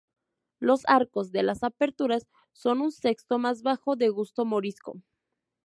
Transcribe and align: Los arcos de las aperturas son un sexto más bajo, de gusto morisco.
Los 0.59 0.81
arcos 0.87 1.31
de 1.31 1.43
las 1.43 1.61
aperturas 1.61 2.25
son 2.53 2.81
un 2.81 2.91
sexto 2.91 3.37
más 3.37 3.61
bajo, 3.61 3.95
de 3.95 4.09
gusto 4.09 4.45
morisco. 4.45 4.99